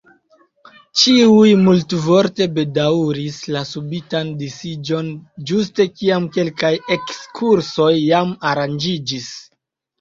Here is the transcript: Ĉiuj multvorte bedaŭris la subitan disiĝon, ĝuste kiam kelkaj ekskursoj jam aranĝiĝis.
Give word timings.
Ĉiuj 1.01 1.51
multvorte 1.65 2.47
bedaŭris 2.55 3.37
la 3.57 3.61
subitan 3.73 4.33
disiĝon, 4.41 5.13
ĝuste 5.53 5.89
kiam 6.01 6.29
kelkaj 6.41 6.75
ekskursoj 6.99 7.95
jam 8.09 8.37
aranĝiĝis. 8.55 9.33